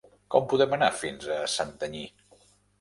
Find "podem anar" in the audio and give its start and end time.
0.53-0.89